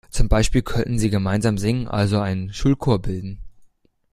[0.09, 3.37] Zum Beispiel könnten sie gemeinsam singen, also einen Schulchor bilden.